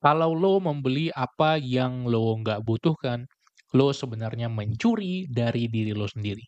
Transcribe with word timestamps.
Kalau 0.00 0.32
lo 0.32 0.56
membeli 0.64 1.12
apa 1.12 1.60
yang 1.60 2.08
lo 2.08 2.32
nggak 2.40 2.64
butuhkan, 2.64 3.28
lo 3.76 3.92
sebenarnya 3.92 4.48
mencuri 4.48 5.28
dari 5.28 5.68
diri 5.68 5.92
lo 5.92 6.08
sendiri. 6.08 6.40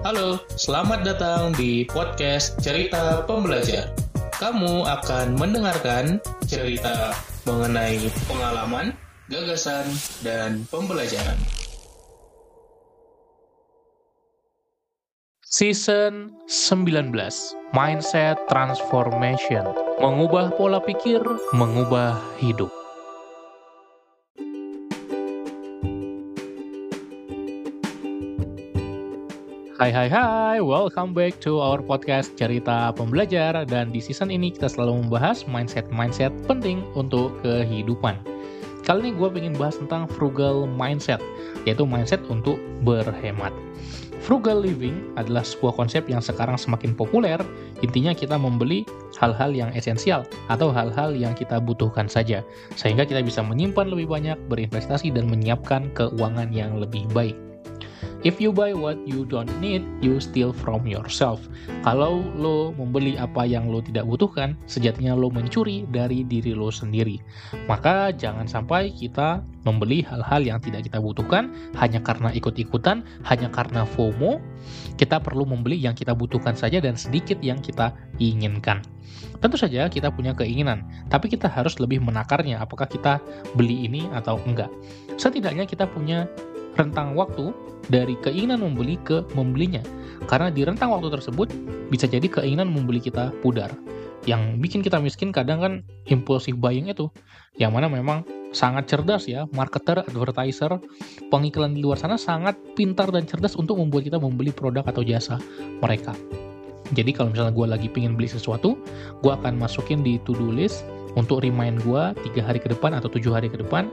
Halo, 0.00 0.40
selamat 0.56 1.04
datang 1.04 1.52
di 1.60 1.84
podcast 1.84 2.56
Cerita 2.64 3.20
Pembelajar. 3.28 3.92
Kamu 4.40 4.88
akan 4.88 5.36
mendengarkan 5.36 6.24
cerita 6.48 7.12
mengenai 7.44 8.00
pengalaman, 8.24 8.96
gagasan, 9.28 9.84
dan 10.24 10.64
pembelajaran. 10.72 11.63
Season 15.54 16.34
19 16.50 17.14
Mindset 17.78 18.42
Transformation. 18.50 19.62
Mengubah 20.02 20.50
pola 20.58 20.82
pikir, 20.82 21.22
mengubah 21.54 22.18
hidup. 22.42 22.74
Hai 29.78 29.94
hai 29.94 30.10
hai, 30.10 30.58
welcome 30.58 31.14
back 31.14 31.38
to 31.38 31.62
our 31.62 31.78
podcast 31.78 32.34
Cerita 32.34 32.90
Pembelajar. 32.90 33.54
Dan 33.62 33.94
di 33.94 34.02
season 34.02 34.34
ini 34.34 34.50
kita 34.50 34.66
selalu 34.66 35.06
membahas 35.06 35.46
mindset-mindset 35.46 36.34
penting 36.50 36.82
untuk 36.98 37.30
kehidupan. 37.46 38.18
Kali 38.82 39.06
ini 39.06 39.10
gue 39.14 39.30
pengen 39.30 39.54
bahas 39.54 39.78
tentang 39.78 40.10
frugal 40.10 40.66
mindset 40.66 41.22
Yaitu 41.64 41.88
mindset 41.88 42.20
untuk 42.28 42.60
berhemat 42.84 43.54
Frugal 44.24 44.64
living 44.64 45.12
adalah 45.20 45.44
sebuah 45.44 45.76
konsep 45.76 46.08
yang 46.08 46.24
sekarang 46.24 46.56
semakin 46.56 46.96
populer. 46.96 47.36
Intinya 47.84 48.16
kita 48.16 48.40
membeli 48.40 48.88
hal-hal 49.20 49.52
yang 49.52 49.68
esensial 49.76 50.24
atau 50.48 50.72
hal-hal 50.72 51.12
yang 51.12 51.36
kita 51.36 51.60
butuhkan 51.60 52.08
saja, 52.08 52.40
sehingga 52.72 53.04
kita 53.04 53.20
bisa 53.20 53.44
menyimpan 53.44 53.92
lebih 53.92 54.08
banyak, 54.08 54.40
berinvestasi, 54.48 55.12
dan 55.12 55.28
menyiapkan 55.28 55.92
keuangan 55.92 56.48
yang 56.56 56.80
lebih 56.80 57.04
baik. 57.12 57.36
If 58.24 58.40
you 58.40 58.56
buy 58.56 58.72
what 58.72 58.96
you 59.04 59.28
don't 59.28 59.52
need, 59.60 59.84
you 60.00 60.16
steal 60.16 60.56
from 60.56 60.88
yourself. 60.88 61.44
Kalau 61.84 62.24
lo 62.32 62.72
membeli 62.72 63.20
apa 63.20 63.44
yang 63.44 63.68
lo 63.68 63.84
tidak 63.84 64.08
butuhkan, 64.08 64.56
sejatinya 64.64 65.12
lo 65.12 65.28
mencuri 65.28 65.84
dari 65.92 66.24
diri 66.24 66.56
lo 66.56 66.72
sendiri. 66.72 67.20
Maka 67.68 68.16
jangan 68.16 68.48
sampai 68.48 68.96
kita 68.96 69.44
membeli 69.68 70.00
hal-hal 70.08 70.40
yang 70.40 70.56
tidak 70.56 70.88
kita 70.88 71.04
butuhkan 71.04 71.52
hanya 71.76 72.00
karena 72.00 72.32
ikut-ikutan, 72.32 73.04
hanya 73.28 73.52
karena 73.52 73.84
FOMO. 73.84 74.40
Kita 74.96 75.20
perlu 75.20 75.44
membeli 75.44 75.76
yang 75.76 75.92
kita 75.92 76.16
butuhkan 76.16 76.56
saja 76.56 76.80
dan 76.80 76.96
sedikit 76.96 77.36
yang 77.44 77.60
kita 77.60 77.92
inginkan. 78.16 78.80
Tentu 79.44 79.60
saja 79.60 79.84
kita 79.92 80.08
punya 80.08 80.32
keinginan, 80.32 80.88
tapi 81.12 81.28
kita 81.28 81.44
harus 81.44 81.76
lebih 81.76 82.00
menakarnya 82.00 82.56
apakah 82.56 82.88
kita 82.88 83.20
beli 83.52 83.84
ini 83.84 84.08
atau 84.16 84.40
enggak. 84.48 84.72
Setidaknya 85.20 85.68
kita 85.68 85.84
punya 85.84 86.24
rentang 86.74 87.14
waktu 87.14 87.54
dari 87.88 88.16
keinginan 88.20 88.62
membeli 88.62 88.96
ke 89.02 89.22
membelinya. 89.34 89.82
Karena 90.24 90.48
di 90.48 90.64
rentang 90.64 90.94
waktu 90.94 91.12
tersebut 91.12 91.52
bisa 91.92 92.08
jadi 92.08 92.24
keinginan 92.26 92.70
membeli 92.70 93.00
kita 93.02 93.30
pudar. 93.44 93.70
Yang 94.24 94.56
bikin 94.56 94.80
kita 94.80 94.96
miskin 95.04 95.36
kadang 95.36 95.60
kan 95.60 95.72
impulsif 96.08 96.56
buying 96.56 96.88
itu. 96.88 97.12
Yang 97.60 97.72
mana 97.76 97.86
memang 97.92 98.24
sangat 98.56 98.88
cerdas 98.88 99.28
ya, 99.28 99.44
marketer, 99.52 100.00
advertiser, 100.00 100.80
pengiklan 101.28 101.76
di 101.76 101.84
luar 101.84 102.00
sana 102.00 102.16
sangat 102.16 102.56
pintar 102.72 103.12
dan 103.12 103.28
cerdas 103.28 103.52
untuk 103.52 103.76
membuat 103.76 104.08
kita 104.08 104.16
membeli 104.16 104.48
produk 104.48 104.86
atau 104.88 105.04
jasa 105.04 105.36
mereka. 105.84 106.16
Jadi 106.96 107.16
kalau 107.16 107.32
misalnya 107.32 107.52
gue 107.52 107.66
lagi 107.68 107.88
pingin 107.88 108.16
beli 108.16 108.28
sesuatu, 108.28 108.76
gue 109.20 109.32
akan 109.32 109.56
masukin 109.60 110.04
di 110.04 110.20
to-do 110.24 110.52
list 110.52 110.84
untuk 111.16 111.44
remind 111.44 111.80
gue 111.84 112.02
tiga 112.28 112.42
hari 112.44 112.60
ke 112.60 112.68
depan 112.68 112.96
atau 112.96 113.08
tujuh 113.08 113.32
hari 113.32 113.46
ke 113.46 113.60
depan 113.60 113.86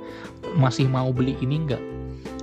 masih 0.57 0.89
mau 0.89 1.13
beli 1.13 1.37
ini 1.39 1.61
enggak 1.61 1.81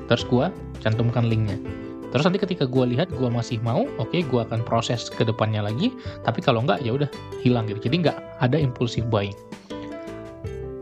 terus 0.08 0.24
gue 0.26 0.48
cantumkan 0.80 1.28
linknya. 1.28 1.60
Terus 2.08 2.24
nanti 2.24 2.40
ketika 2.40 2.64
gue 2.64 2.84
lihat 2.96 3.12
gue 3.12 3.28
masih 3.28 3.60
mau 3.60 3.84
oke 4.00 4.08
okay, 4.08 4.24
gue 4.24 4.40
akan 4.40 4.64
proses 4.64 5.12
ke 5.12 5.22
depannya 5.28 5.60
lagi. 5.60 5.92
Tapi 6.24 6.40
kalau 6.40 6.64
enggak 6.64 6.80
ya 6.80 6.96
udah 6.96 7.08
hilang 7.44 7.68
gitu. 7.68 7.84
Jadi 7.92 8.08
nggak 8.08 8.18
ada 8.40 8.56
impulsif 8.56 9.04
buying. 9.12 9.36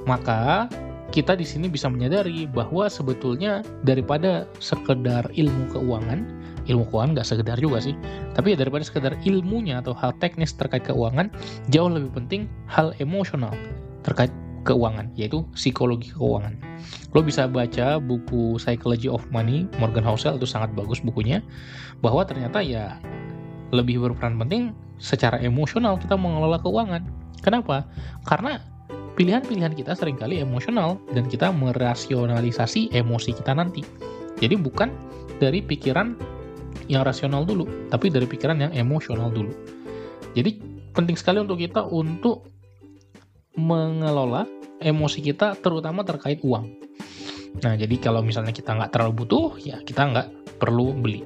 Maka 0.06 0.70
kita 1.10 1.34
di 1.34 1.46
sini 1.46 1.66
bisa 1.66 1.90
menyadari 1.90 2.46
bahwa 2.46 2.86
sebetulnya 2.86 3.66
daripada 3.82 4.46
sekedar 4.62 5.26
ilmu 5.34 5.70
keuangan 5.74 6.26
ilmu 6.66 6.84
keuangan 6.90 7.16
nggak 7.16 7.28
sekedar 7.30 7.56
juga 7.56 7.78
sih 7.78 7.94
tapi 8.34 8.52
ya 8.52 8.56
daripada 8.58 8.82
sekedar 8.82 9.14
ilmunya 9.22 9.80
atau 9.80 9.94
hal 9.94 10.12
teknis 10.18 10.52
terkait 10.52 10.82
keuangan 10.84 11.30
jauh 11.70 11.88
lebih 11.88 12.10
penting 12.12 12.50
hal 12.66 12.90
emosional 12.98 13.54
terkait 14.02 14.30
keuangan, 14.66 15.14
yaitu 15.14 15.46
psikologi 15.54 16.10
keuangan. 16.10 16.58
Lo 17.14 17.22
bisa 17.22 17.46
baca 17.46 18.02
buku 18.02 18.58
Psychology 18.58 19.06
of 19.06 19.22
Money, 19.30 19.70
Morgan 19.78 20.02
Housel, 20.02 20.36
itu 20.36 20.44
sangat 20.44 20.74
bagus 20.74 20.98
bukunya, 20.98 21.38
bahwa 22.02 22.26
ternyata 22.26 22.58
ya 22.60 22.98
lebih 23.70 24.02
berperan 24.02 24.34
penting 24.42 24.74
secara 24.98 25.38
emosional 25.38 25.96
kita 25.96 26.18
mengelola 26.18 26.58
keuangan. 26.58 27.06
Kenapa? 27.40 27.86
Karena 28.26 28.58
pilihan-pilihan 29.14 29.72
kita 29.72 29.96
sering 29.96 30.18
kali 30.18 30.42
emosional 30.42 31.00
dan 31.14 31.30
kita 31.30 31.54
merasionalisasi 31.54 32.92
emosi 32.92 33.30
kita 33.32 33.54
nanti. 33.56 33.86
Jadi 34.42 34.58
bukan 34.60 34.92
dari 35.40 35.64
pikiran 35.64 36.18
yang 36.92 37.02
rasional 37.02 37.48
dulu, 37.48 37.64
tapi 37.88 38.12
dari 38.12 38.28
pikiran 38.28 38.60
yang 38.60 38.72
emosional 38.76 39.32
dulu. 39.32 39.52
Jadi 40.36 40.60
penting 40.92 41.16
sekali 41.16 41.40
untuk 41.40 41.60
kita 41.60 41.84
untuk 41.88 42.48
mengelola 43.56 44.44
emosi 44.80 45.18
kita 45.24 45.56
terutama 45.60 46.04
terkait 46.04 46.40
uang. 46.44 46.66
Nah, 47.64 47.72
jadi 47.72 47.96
kalau 47.96 48.20
misalnya 48.20 48.52
kita 48.52 48.76
nggak 48.76 48.92
terlalu 48.92 49.24
butuh, 49.24 49.56
ya 49.56 49.80
kita 49.80 50.04
nggak 50.04 50.28
perlu 50.60 50.92
beli. 50.92 51.24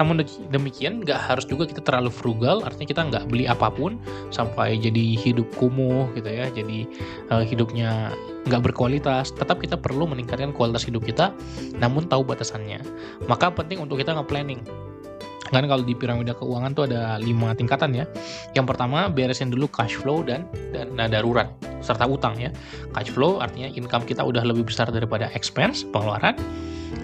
Namun 0.00 0.24
demikian, 0.48 1.04
nggak 1.04 1.28
harus 1.28 1.44
juga 1.44 1.68
kita 1.68 1.84
terlalu 1.84 2.08
frugal, 2.08 2.64
artinya 2.64 2.88
kita 2.88 3.02
nggak 3.04 3.24
beli 3.28 3.44
apa 3.44 3.68
pun 3.68 4.00
sampai 4.32 4.80
jadi 4.80 5.12
hidup 5.20 5.44
kumuh 5.60 6.08
gitu 6.16 6.24
ya, 6.24 6.48
jadi 6.48 6.88
uh, 7.28 7.44
hidupnya 7.44 8.16
nggak 8.48 8.72
berkualitas. 8.72 9.36
Tetap 9.36 9.60
kita 9.60 9.76
perlu 9.76 10.08
meningkatkan 10.08 10.56
kualitas 10.56 10.88
hidup 10.88 11.04
kita, 11.04 11.36
namun 11.76 12.08
tahu 12.08 12.24
batasannya. 12.24 12.80
Maka 13.28 13.52
penting 13.52 13.84
untuk 13.84 14.00
kita 14.00 14.16
nge-planning 14.16 14.64
kan 15.50 15.66
kalau 15.66 15.82
di 15.82 15.98
piramida 15.98 16.30
keuangan 16.30 16.78
tuh 16.78 16.86
ada 16.86 17.18
lima 17.18 17.50
tingkatan 17.58 17.90
ya. 17.90 18.06
Yang 18.54 18.70
pertama 18.70 19.10
beresin 19.10 19.50
dulu 19.50 19.66
cash 19.66 19.98
flow 19.98 20.22
dan 20.22 20.46
dana 20.70 21.10
darurat 21.10 21.50
serta 21.80 22.04
utang 22.08 22.36
ya. 22.36 22.52
Cash 22.96 23.12
flow 23.12 23.40
artinya 23.40 23.68
income 23.72 24.04
kita 24.04 24.24
udah 24.24 24.44
lebih 24.44 24.68
besar 24.68 24.88
daripada 24.88 25.28
expense 25.36 25.84
pengeluaran. 25.88 26.36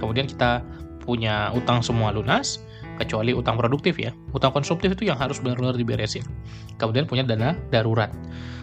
Kemudian 0.00 0.28
kita 0.28 0.64
punya 1.02 1.54
utang 1.54 1.80
semua 1.80 2.10
lunas 2.10 2.60
kecuali 2.96 3.36
utang 3.36 3.60
produktif 3.60 4.00
ya. 4.00 4.10
Utang 4.32 4.50
konsumtif 4.52 4.96
itu 4.96 5.08
yang 5.08 5.16
harus 5.20 5.38
benar-benar 5.38 5.76
diberesin. 5.76 6.24
Kemudian 6.80 7.04
punya 7.04 7.22
dana 7.22 7.54
darurat. 7.70 8.10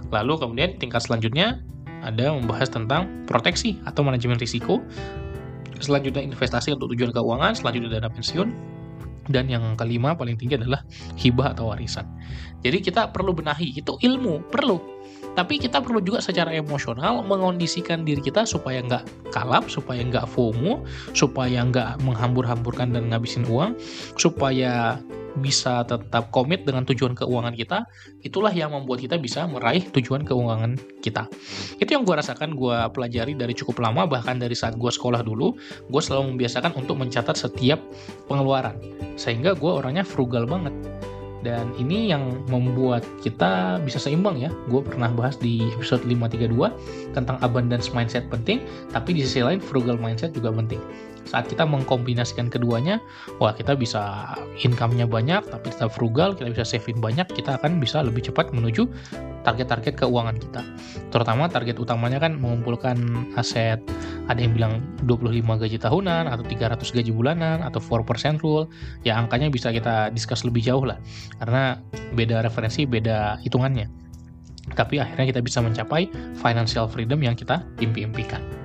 Lalu 0.10 0.34
kemudian 0.42 0.78
tingkat 0.78 1.06
selanjutnya 1.06 1.62
ada 2.04 2.36
membahas 2.36 2.68
tentang 2.68 3.24
proteksi 3.26 3.80
atau 3.88 4.04
manajemen 4.04 4.36
risiko. 4.36 4.84
Selanjutnya 5.80 6.24
investasi 6.24 6.76
untuk 6.76 6.92
tujuan 6.96 7.12
keuangan, 7.12 7.60
selanjutnya 7.60 8.00
dana 8.00 8.10
pensiun, 8.12 8.56
dan 9.32 9.48
yang 9.48 9.76
kelima 9.80 10.16
paling 10.16 10.36
tinggi 10.36 10.60
adalah 10.60 10.84
hibah 11.16 11.56
atau 11.56 11.72
warisan. 11.72 12.08
Jadi 12.64 12.80
kita 12.80 13.12
perlu 13.12 13.36
benahi, 13.36 13.76
itu 13.76 13.96
ilmu, 14.00 14.48
perlu. 14.52 14.80
Tapi 15.34 15.58
kita 15.58 15.82
perlu 15.82 15.98
juga 15.98 16.22
secara 16.22 16.54
emosional 16.54 17.26
mengondisikan 17.26 18.06
diri 18.06 18.22
kita 18.22 18.46
supaya 18.46 18.86
nggak 18.86 19.34
kalap, 19.34 19.66
supaya 19.66 20.06
nggak 20.06 20.30
FOMO, 20.30 20.86
supaya 21.18 21.66
nggak 21.66 22.06
menghambur-hamburkan 22.06 22.94
dan 22.94 23.10
ngabisin 23.10 23.44
uang, 23.50 23.74
supaya 24.16 25.02
bisa 25.40 25.82
tetap 25.88 26.30
komit 26.30 26.66
dengan 26.68 26.86
tujuan 26.86 27.18
keuangan 27.18 27.54
kita, 27.58 27.88
itulah 28.22 28.54
yang 28.54 28.74
membuat 28.74 29.02
kita 29.02 29.18
bisa 29.18 29.46
meraih 29.50 29.82
tujuan 29.94 30.22
keuangan 30.22 30.78
kita. 31.02 31.26
Itu 31.82 31.98
yang 31.98 32.06
gue 32.06 32.14
rasakan, 32.14 32.54
gue 32.54 32.78
pelajari 32.94 33.34
dari 33.34 33.54
cukup 33.58 33.82
lama, 33.82 34.06
bahkan 34.06 34.38
dari 34.38 34.54
saat 34.54 34.78
gue 34.78 34.92
sekolah 34.92 35.26
dulu, 35.26 35.58
gue 35.90 36.02
selalu 36.02 36.36
membiasakan 36.36 36.78
untuk 36.78 37.00
mencatat 37.02 37.34
setiap 37.34 37.82
pengeluaran. 38.30 38.78
Sehingga 39.18 39.58
gue 39.58 39.72
orangnya 39.72 40.06
frugal 40.06 40.46
banget. 40.46 40.74
Dan 41.44 41.76
ini 41.76 42.08
yang 42.08 42.48
membuat 42.48 43.04
kita 43.20 43.76
bisa 43.84 44.00
seimbang 44.00 44.40
ya. 44.40 44.48
Gue 44.72 44.80
pernah 44.80 45.12
bahas 45.12 45.36
di 45.36 45.60
episode 45.76 46.08
532 46.08 46.72
tentang 47.12 47.36
abundance 47.44 47.92
mindset 47.92 48.32
penting, 48.32 48.64
tapi 48.96 49.12
di 49.12 49.28
sisi 49.28 49.44
lain 49.44 49.60
frugal 49.60 50.00
mindset 50.00 50.32
juga 50.32 50.56
penting 50.56 50.80
saat 51.28 51.48
kita 51.48 51.64
mengkombinasikan 51.64 52.52
keduanya 52.52 53.00
wah 53.40 53.56
kita 53.56 53.74
bisa 53.78 54.34
income-nya 54.62 55.08
banyak 55.08 55.44
tapi 55.48 55.72
tetap 55.72 55.92
frugal 55.96 56.36
kita 56.36 56.52
bisa 56.52 56.66
saving 56.68 57.00
banyak 57.00 57.26
kita 57.32 57.56
akan 57.60 57.80
bisa 57.80 58.04
lebih 58.04 58.28
cepat 58.28 58.52
menuju 58.52 58.88
target-target 59.44 60.00
keuangan 60.00 60.40
kita 60.40 60.62
terutama 61.12 61.48
target 61.52 61.80
utamanya 61.80 62.20
kan 62.20 62.36
mengumpulkan 62.40 62.98
aset 63.36 63.80
ada 64.32 64.40
yang 64.40 64.56
bilang 64.56 64.74
25 65.04 65.44
gaji 65.68 65.78
tahunan 65.80 66.32
atau 66.32 66.44
300 66.48 66.80
gaji 66.80 67.12
bulanan 67.12 67.60
atau 67.64 67.84
4% 67.84 68.40
rule 68.40 68.72
ya 69.04 69.20
angkanya 69.20 69.52
bisa 69.52 69.72
kita 69.72 70.12
discuss 70.16 70.48
lebih 70.48 70.64
jauh 70.64 70.84
lah 70.88 71.00
karena 71.44 71.80
beda 72.16 72.40
referensi 72.44 72.88
beda 72.88 73.40
hitungannya 73.44 74.04
tapi 74.72 74.96
akhirnya 74.96 75.28
kita 75.28 75.42
bisa 75.44 75.60
mencapai 75.60 76.08
financial 76.40 76.88
freedom 76.88 77.20
yang 77.20 77.36
kita 77.36 77.60
impi-impikan. 77.84 78.63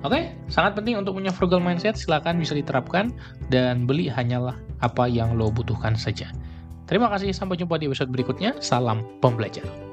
Oke, 0.00 0.32
sangat 0.48 0.80
penting 0.80 0.96
untuk 0.96 1.12
punya 1.12 1.28
frugal 1.28 1.60
mindset, 1.60 1.92
silakan 1.92 2.40
bisa 2.40 2.56
diterapkan 2.56 3.12
dan 3.52 3.84
beli 3.84 4.08
hanyalah 4.08 4.56
apa 4.80 5.04
yang 5.04 5.36
lo 5.36 5.52
butuhkan 5.52 5.92
saja. 5.92 6.32
Terima 6.88 7.12
kasih, 7.12 7.36
sampai 7.36 7.60
jumpa 7.60 7.76
di 7.76 7.84
episode 7.84 8.08
berikutnya. 8.08 8.56
Salam 8.64 9.04
pembelajar. 9.20 9.89